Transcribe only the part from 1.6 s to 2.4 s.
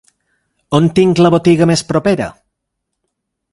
més propera?